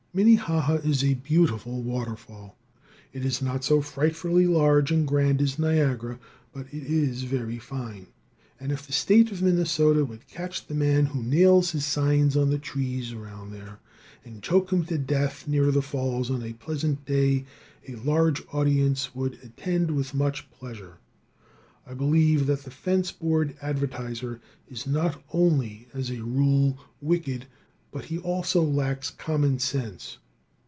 [0.13, 2.57] Minnehaha is a beautiful waterfall.
[3.13, 6.19] It is not so frightfully large and grand as Niagara,
[6.51, 8.07] but it is very fine,
[8.59, 12.49] and if the State of Minnesota would catch the man who nails his signs on
[12.49, 13.79] the trees around there,
[14.25, 17.45] and choke him to death near the falls on a pleasant day,
[17.87, 20.97] a large audience wold attend with much pleasure,
[21.87, 27.45] I believe that the fence board advertiser is not only, as a rule, wicked,
[27.93, 30.17] but he also lacks common sense.